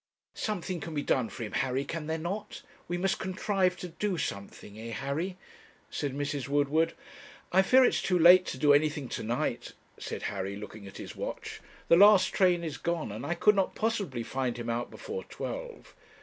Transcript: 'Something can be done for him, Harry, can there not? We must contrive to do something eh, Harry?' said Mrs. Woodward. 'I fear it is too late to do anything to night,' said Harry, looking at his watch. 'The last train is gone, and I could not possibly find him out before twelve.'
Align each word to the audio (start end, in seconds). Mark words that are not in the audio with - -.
'Something 0.33 0.79
can 0.79 0.95
be 0.95 1.03
done 1.03 1.29
for 1.29 1.43
him, 1.43 1.51
Harry, 1.51 1.85
can 1.85 2.07
there 2.07 2.17
not? 2.17 2.63
We 2.87 2.97
must 2.97 3.19
contrive 3.19 3.77
to 3.77 3.87
do 3.89 4.17
something 4.17 4.75
eh, 4.79 4.89
Harry?' 4.93 5.37
said 5.91 6.15
Mrs. 6.15 6.47
Woodward. 6.47 6.95
'I 7.51 7.61
fear 7.61 7.85
it 7.85 7.89
is 7.89 8.01
too 8.01 8.17
late 8.17 8.47
to 8.47 8.57
do 8.57 8.73
anything 8.73 9.07
to 9.09 9.21
night,' 9.21 9.73
said 9.99 10.23
Harry, 10.23 10.55
looking 10.55 10.87
at 10.87 10.97
his 10.97 11.15
watch. 11.15 11.61
'The 11.87 11.97
last 11.97 12.33
train 12.33 12.63
is 12.63 12.77
gone, 12.79 13.11
and 13.11 13.23
I 13.27 13.35
could 13.35 13.53
not 13.53 13.75
possibly 13.75 14.23
find 14.23 14.57
him 14.57 14.71
out 14.71 14.89
before 14.89 15.23
twelve.' 15.25 15.93